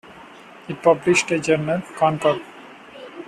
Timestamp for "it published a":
0.67-1.37